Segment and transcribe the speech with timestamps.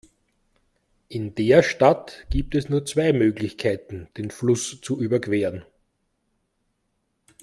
[1.09, 5.63] In der Stadt gibt es nur zwei Möglichkeiten, den Fluss zu überqueren.